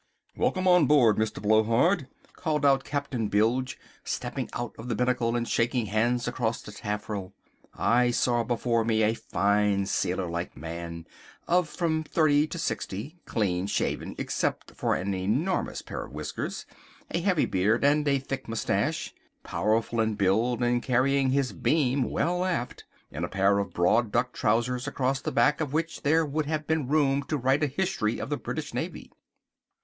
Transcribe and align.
"Welcome 0.35 0.67
on 0.67 0.87
board, 0.87 1.17
Mr. 1.17 1.39
Blowhard," 1.43 2.07
called 2.33 2.65
out 2.65 2.83
Captain 2.83 3.27
Bilge, 3.27 3.77
stepping 4.03 4.49
out 4.53 4.73
of 4.79 4.87
the 4.89 4.95
binnacle 4.95 5.35
and 5.35 5.47
shaking 5.47 5.85
hands 5.85 6.27
across 6.27 6.59
the 6.63 6.71
taffrail. 6.71 7.33
Illustration: 7.65 7.67
"Welcome 7.67 7.67
on 7.67 7.67
board, 7.67 7.67
Mr. 7.67 7.77
Blowhard" 7.77 8.07
I 8.07 8.11
saw 8.17 8.43
before 8.55 8.83
me 8.85 9.03
a 9.03 9.13
fine 9.13 9.85
sailor 9.85 10.27
like 10.27 10.57
man 10.57 11.05
of 11.47 11.69
from 11.69 12.03
thirty 12.03 12.47
to 12.47 12.57
sixty, 12.57 13.19
clean 13.25 13.67
shaven, 13.67 14.15
except 14.17 14.71
for 14.71 14.95
an 14.95 15.13
enormous 15.13 15.83
pair 15.83 16.03
of 16.05 16.13
whiskers, 16.13 16.65
a 17.11 17.21
heavy 17.21 17.45
beard, 17.45 17.83
and 17.83 18.07
a 18.07 18.17
thick 18.17 18.47
moustache, 18.47 19.13
powerful 19.43 20.01
in 20.01 20.15
build, 20.15 20.63
and 20.63 20.81
carrying 20.81 21.29
his 21.29 21.53
beam 21.53 22.09
well 22.09 22.43
aft, 22.43 22.85
in 23.11 23.23
a 23.23 23.29
pair 23.29 23.59
of 23.59 23.71
broad 23.71 24.11
duck 24.11 24.33
trousers 24.33 24.87
across 24.87 25.21
the 25.21 25.31
back 25.31 25.61
of 25.61 25.73
which 25.73 26.01
there 26.01 26.25
would 26.25 26.47
have 26.47 26.65
been 26.65 26.87
room 26.87 27.21
to 27.21 27.37
write 27.37 27.61
a 27.61 27.67
history 27.67 28.17
of 28.19 28.31
the 28.31 28.37
British 28.37 28.73
Navy. 28.73 29.11